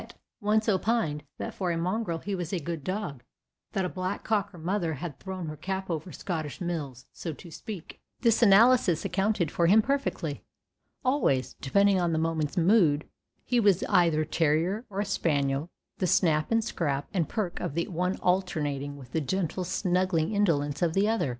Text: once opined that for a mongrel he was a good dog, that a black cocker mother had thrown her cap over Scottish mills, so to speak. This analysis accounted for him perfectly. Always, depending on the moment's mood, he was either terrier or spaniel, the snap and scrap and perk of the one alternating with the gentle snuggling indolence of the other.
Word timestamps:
once 0.41 0.67
opined 0.67 1.21
that 1.37 1.53
for 1.53 1.71
a 1.71 1.77
mongrel 1.77 2.17
he 2.17 2.33
was 2.33 2.51
a 2.51 2.59
good 2.59 2.83
dog, 2.83 3.21
that 3.73 3.85
a 3.85 3.89
black 3.89 4.23
cocker 4.23 4.57
mother 4.57 4.95
had 4.95 5.19
thrown 5.19 5.45
her 5.45 5.55
cap 5.55 5.91
over 5.91 6.11
Scottish 6.11 6.59
mills, 6.59 7.05
so 7.13 7.33
to 7.33 7.51
speak. 7.51 8.01
This 8.21 8.41
analysis 8.41 9.05
accounted 9.05 9.51
for 9.51 9.67
him 9.67 9.83
perfectly. 9.83 10.43
Always, 11.05 11.53
depending 11.61 12.01
on 12.01 12.13
the 12.13 12.17
moment's 12.17 12.57
mood, 12.57 13.05
he 13.45 13.59
was 13.59 13.83
either 13.83 14.25
terrier 14.25 14.85
or 14.89 15.03
spaniel, 15.03 15.69
the 15.99 16.07
snap 16.07 16.51
and 16.51 16.63
scrap 16.63 17.07
and 17.13 17.29
perk 17.29 17.59
of 17.59 17.75
the 17.75 17.87
one 17.87 18.17
alternating 18.23 18.97
with 18.97 19.11
the 19.11 19.21
gentle 19.21 19.63
snuggling 19.63 20.33
indolence 20.33 20.81
of 20.81 20.95
the 20.95 21.07
other. 21.07 21.29